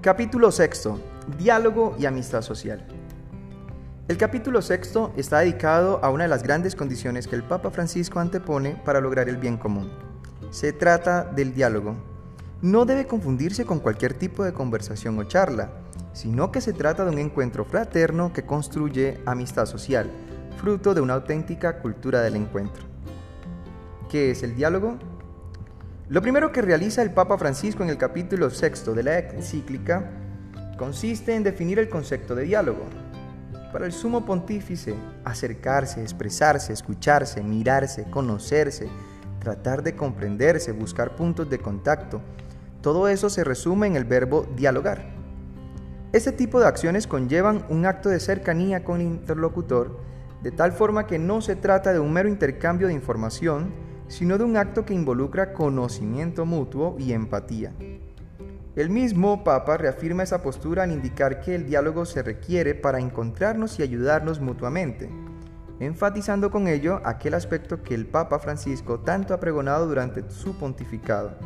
[0.00, 1.00] Capítulo sexto.
[1.38, 2.86] Diálogo y amistad social.
[4.06, 8.20] El capítulo sexto está dedicado a una de las grandes condiciones que el Papa Francisco
[8.20, 9.90] antepone para lograr el bien común.
[10.50, 11.96] Se trata del diálogo.
[12.62, 15.72] No debe confundirse con cualquier tipo de conversación o charla,
[16.12, 20.08] sino que se trata de un encuentro fraterno que construye amistad social,
[20.58, 22.84] fruto de una auténtica cultura del encuentro.
[24.08, 24.96] ¿Qué es el diálogo?
[26.10, 30.10] Lo primero que realiza el Papa Francisco en el capítulo sexto de la encíclica
[30.78, 32.84] consiste en definir el concepto de diálogo.
[33.74, 34.94] Para el sumo pontífice,
[35.26, 38.88] acercarse, expresarse, escucharse, mirarse, conocerse,
[39.38, 42.22] tratar de comprenderse, buscar puntos de contacto,
[42.80, 45.10] todo eso se resume en el verbo dialogar.
[46.14, 50.00] Este tipo de acciones conllevan un acto de cercanía con el interlocutor,
[50.42, 54.44] de tal forma que no se trata de un mero intercambio de información, sino de
[54.44, 57.72] un acto que involucra conocimiento mutuo y empatía.
[58.74, 63.78] El mismo Papa reafirma esa postura al indicar que el diálogo se requiere para encontrarnos
[63.78, 65.10] y ayudarnos mutuamente,
[65.80, 71.36] enfatizando con ello aquel aspecto que el Papa Francisco tanto ha pregonado durante su pontificado,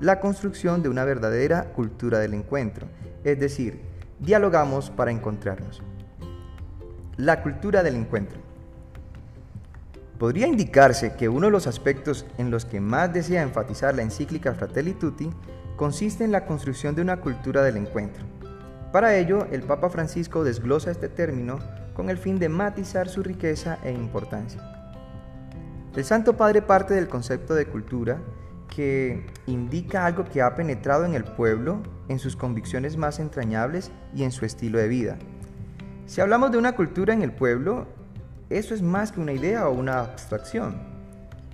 [0.00, 2.86] la construcción de una verdadera cultura del encuentro,
[3.24, 3.80] es decir,
[4.18, 5.82] dialogamos para encontrarnos.
[7.16, 8.45] La cultura del encuentro.
[10.18, 14.54] Podría indicarse que uno de los aspectos en los que más desea enfatizar la encíclica
[14.54, 15.28] Fratelli Tutti
[15.76, 18.24] consiste en la construcción de una cultura del encuentro.
[18.92, 21.58] Para ello, el Papa Francisco desglosa este término
[21.92, 24.62] con el fin de matizar su riqueza e importancia.
[25.94, 28.18] El Santo Padre parte del concepto de cultura
[28.74, 34.22] que indica algo que ha penetrado en el pueblo, en sus convicciones más entrañables y
[34.22, 35.18] en su estilo de vida.
[36.06, 37.86] Si hablamos de una cultura en el pueblo,
[38.48, 40.76] eso es más que una idea o una abstracción.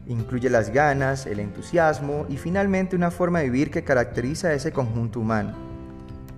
[0.06, 4.72] Incluye las ganas, el entusiasmo y finalmente una forma de vivir que caracteriza a ese
[4.72, 5.54] conjunto humano.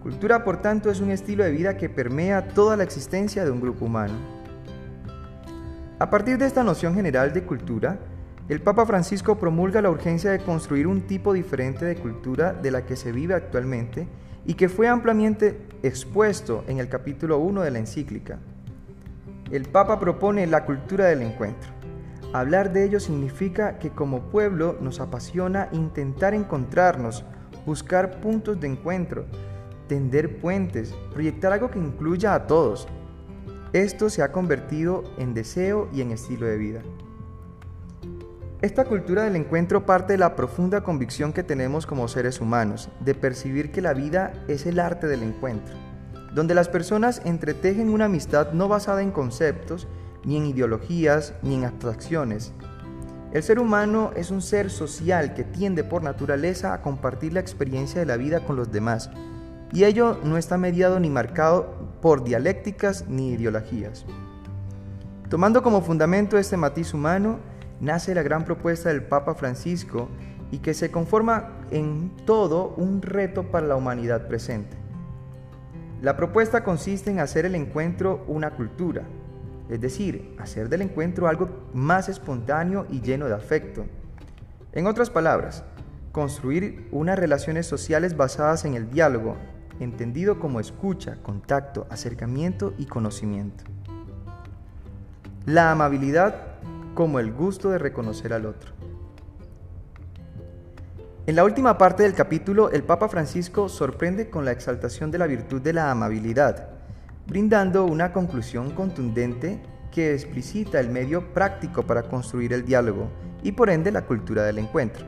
[0.01, 3.61] Cultura, por tanto, es un estilo de vida que permea toda la existencia de un
[3.61, 4.15] grupo humano.
[5.99, 7.99] A partir de esta noción general de cultura,
[8.49, 12.85] el Papa Francisco promulga la urgencia de construir un tipo diferente de cultura de la
[12.85, 14.07] que se vive actualmente
[14.45, 18.39] y que fue ampliamente expuesto en el capítulo 1 de la encíclica
[19.51, 21.71] el Papa propone la cultura del encuentro.
[22.33, 27.25] Hablar de ello significa que como pueblo nos apasiona intentar encontrarnos,
[27.65, 29.27] buscar puntos de encuentro,
[29.87, 32.89] tender puentes, proyectar algo que incluya a todos.
[33.73, 36.83] Esto se ha convertido en deseo y en estilo de vida.
[38.63, 43.15] Esta cultura del encuentro parte de la profunda convicción que tenemos como seres humanos, de
[43.15, 45.77] percibir que la vida es el arte del encuentro
[46.35, 49.87] donde las personas entretejen una amistad no basada en conceptos,
[50.25, 52.53] ni en ideologías, ni en abstracciones.
[53.33, 58.01] El ser humano es un ser social que tiende por naturaleza a compartir la experiencia
[58.01, 59.11] de la vida con los demás,
[59.73, 64.05] y ello no está mediado ni marcado por dialécticas ni ideologías.
[65.29, 67.39] Tomando como fundamento este matiz humano,
[67.81, 70.09] nace la gran propuesta del Papa Francisco
[70.51, 74.84] y que se conforma en todo un reto para la humanidad presente.
[76.03, 79.03] La propuesta consiste en hacer el encuentro una cultura,
[79.69, 83.87] es decir, hacer del encuentro algo más espontáneo y lleno de afecto.
[84.73, 85.65] En otras palabras,
[86.13, 89.37] construir unas relaciones sociales basadas en el diálogo,
[89.81, 93.65] entendido como escucha, contacto, acercamiento y conocimiento.
[95.47, 96.35] La amabilidad
[96.95, 98.73] como el gusto de reconocer al otro.
[101.27, 105.27] En la última parte del capítulo, el Papa Francisco sorprende con la exaltación de la
[105.27, 106.69] virtud de la amabilidad,
[107.27, 113.09] brindando una conclusión contundente que explicita el medio práctico para construir el diálogo
[113.43, 115.07] y por ende la cultura del encuentro.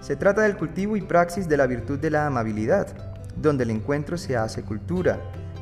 [0.00, 2.86] Se trata del cultivo y praxis de la virtud de la amabilidad,
[3.36, 5.20] donde el encuentro se hace cultura,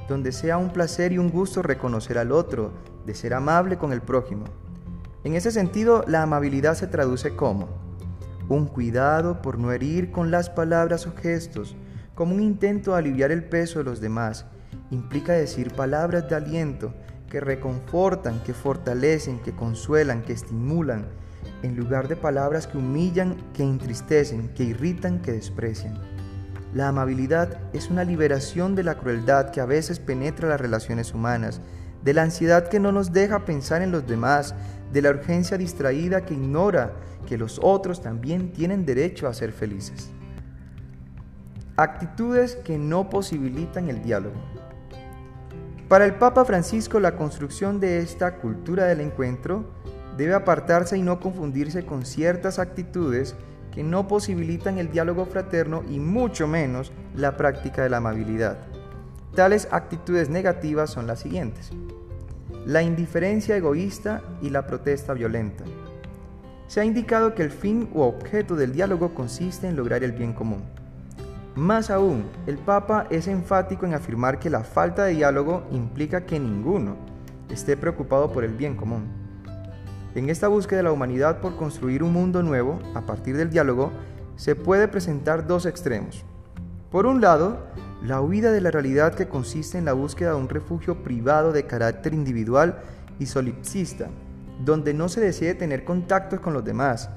[0.08, 2.70] donde sea un placer y un gusto reconocer al otro,
[3.04, 4.44] de ser amable con el prójimo.
[5.24, 7.75] En ese sentido, la amabilidad se traduce como
[8.48, 11.76] un cuidado por no herir con las palabras o gestos,
[12.14, 14.46] como un intento de aliviar el peso de los demás.
[14.90, 16.94] Implica decir palabras de aliento
[17.28, 21.06] que reconfortan, que fortalecen, que consuelan, que estimulan,
[21.62, 26.00] en lugar de palabras que humillan, que entristecen, que irritan, que desprecian.
[26.72, 31.60] La amabilidad es una liberación de la crueldad que a veces penetra las relaciones humanas,
[32.02, 34.54] de la ansiedad que no nos deja pensar en los demás,
[34.92, 36.92] de la urgencia distraída que ignora
[37.26, 40.10] que los otros también tienen derecho a ser felices.
[41.76, 44.36] Actitudes que no posibilitan el diálogo.
[45.88, 49.72] Para el Papa Francisco la construcción de esta cultura del encuentro
[50.16, 53.34] debe apartarse y no confundirse con ciertas actitudes
[53.72, 58.56] que no posibilitan el diálogo fraterno y mucho menos la práctica de la amabilidad.
[59.36, 61.70] Tales actitudes negativas son las siguientes.
[62.64, 65.62] La indiferencia egoísta y la protesta violenta.
[66.68, 70.32] Se ha indicado que el fin u objeto del diálogo consiste en lograr el bien
[70.32, 70.62] común.
[71.54, 76.40] Más aún, el Papa es enfático en afirmar que la falta de diálogo implica que
[76.40, 76.96] ninguno
[77.50, 79.04] esté preocupado por el bien común.
[80.14, 83.92] En esta búsqueda de la humanidad por construir un mundo nuevo, a partir del diálogo,
[84.36, 86.24] se puede presentar dos extremos.
[86.90, 87.58] Por un lado,
[88.02, 91.66] la huida de la realidad que consiste en la búsqueda de un refugio privado de
[91.66, 92.80] carácter individual
[93.18, 94.08] y solipsista,
[94.64, 97.10] donde no se decide tener contactos con los demás.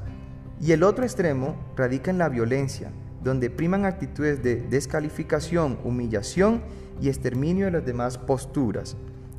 [0.62, 2.92] Y el otro extremo radica en la violencia,
[3.24, 6.62] donde priman actitudes de descalificación, humillación
[7.02, 8.96] y exterminio de las demás posturas.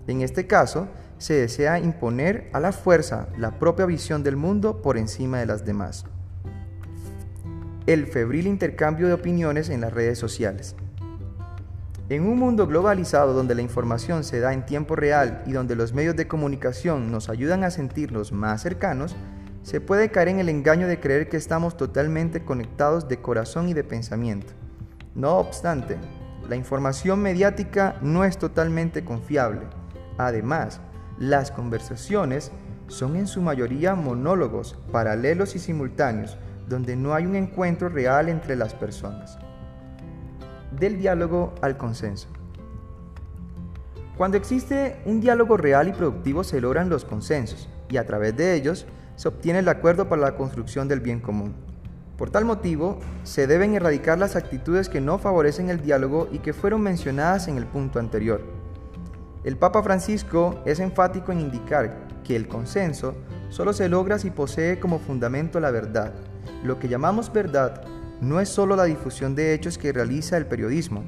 [0.06, 0.88] En este caso,
[1.18, 5.64] se desea imponer a la fuerza la propia visión del mundo por encima de las
[5.64, 6.04] demás.
[7.86, 10.76] El febril intercambio de opiniones en las redes sociales.
[12.10, 15.92] En un mundo globalizado donde la información se da en tiempo real y donde los
[15.92, 19.14] medios de comunicación nos ayudan a sentirnos más cercanos,
[19.62, 23.74] se puede caer en el engaño de creer que estamos totalmente conectados de corazón y
[23.74, 24.52] de pensamiento.
[25.14, 25.98] No obstante,
[26.48, 29.68] la información mediática no es totalmente confiable.
[30.18, 30.80] Además,
[31.16, 32.50] las conversaciones
[32.88, 38.56] son en su mayoría monólogos, paralelos y simultáneos, donde no hay un encuentro real entre
[38.56, 39.38] las personas.
[40.70, 42.28] Del diálogo al consenso.
[44.16, 48.54] Cuando existe un diálogo real y productivo se logran los consensos y a través de
[48.54, 48.86] ellos
[49.16, 51.54] se obtiene el acuerdo para la construcción del bien común.
[52.16, 56.52] Por tal motivo, se deben erradicar las actitudes que no favorecen el diálogo y que
[56.52, 58.42] fueron mencionadas en el punto anterior.
[59.42, 63.14] El Papa Francisco es enfático en indicar que el consenso
[63.48, 66.12] solo se logra si posee como fundamento la verdad.
[66.62, 67.82] Lo que llamamos verdad
[68.20, 71.04] no es solo la difusión de hechos que realiza el periodismo,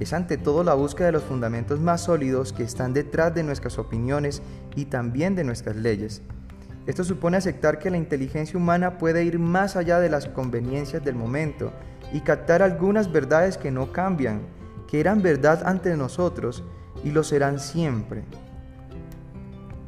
[0.00, 3.78] es ante todo la búsqueda de los fundamentos más sólidos que están detrás de nuestras
[3.78, 4.40] opiniones
[4.74, 6.22] y también de nuestras leyes.
[6.86, 11.14] Esto supone aceptar que la inteligencia humana puede ir más allá de las conveniencias del
[11.14, 11.70] momento
[12.14, 14.40] y captar algunas verdades que no cambian,
[14.88, 16.64] que eran verdad ante nosotros
[17.04, 18.24] y lo serán siempre.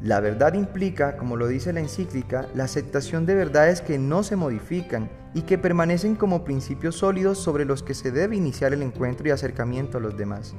[0.03, 4.35] La verdad implica, como lo dice la encíclica, la aceptación de verdades que no se
[4.35, 9.25] modifican y que permanecen como principios sólidos sobre los que se debe iniciar el encuentro
[9.25, 10.55] y acercamiento a los demás.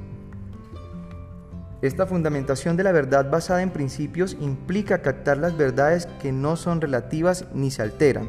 [1.83, 6.81] Esta fundamentación de la verdad basada en principios implica captar las verdades que no son
[6.81, 8.27] relativas ni se alteran,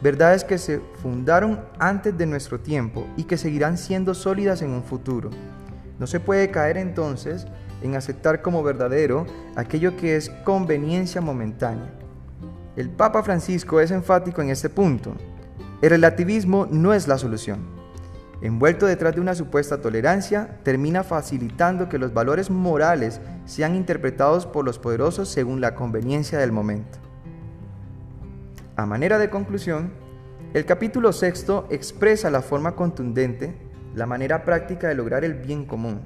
[0.00, 4.84] verdades que se fundaron antes de nuestro tiempo y que seguirán siendo sólidas en un
[4.84, 5.30] futuro.
[5.98, 7.48] No se puede caer entonces
[7.82, 9.26] en aceptar como verdadero
[9.56, 11.92] aquello que es conveniencia momentánea.
[12.76, 15.14] El Papa Francisco es enfático en este punto.
[15.80, 17.82] El relativismo no es la solución
[18.42, 24.64] envuelto detrás de una supuesta tolerancia, termina facilitando que los valores morales sean interpretados por
[24.64, 26.98] los poderosos según la conveniencia del momento.
[28.74, 29.92] A manera de conclusión,
[30.54, 33.54] el capítulo sexto expresa la forma contundente,
[33.94, 36.00] la manera práctica de lograr el bien común.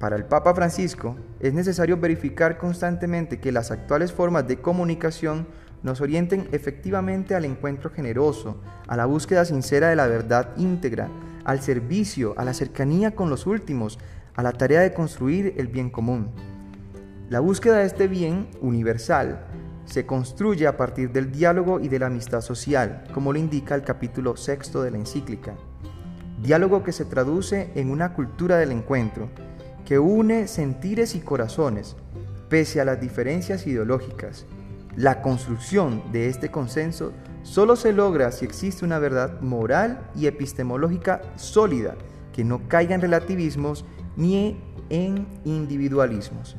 [0.00, 5.46] Para el Papa Francisco es necesario verificar constantemente que las actuales formas de comunicación
[5.82, 11.10] nos orienten efectivamente al encuentro generoso, a la búsqueda sincera de la verdad íntegra,
[11.44, 13.98] al servicio, a la cercanía con los últimos,
[14.34, 16.30] a la tarea de construir el bien común.
[17.28, 19.44] La búsqueda de este bien universal
[19.84, 23.82] se construye a partir del diálogo y de la amistad social, como lo indica el
[23.82, 25.56] capítulo sexto de la encíclica.
[26.40, 29.28] Diálogo que se traduce en una cultura del encuentro,
[29.84, 31.96] que une sentires y corazones,
[32.48, 34.46] pese a las diferencias ideológicas,
[34.96, 41.22] la construcción de este consenso solo se logra si existe una verdad moral y epistemológica
[41.36, 41.94] sólida
[42.32, 43.84] que no caiga en relativismos
[44.16, 44.60] ni
[44.90, 46.56] en individualismos.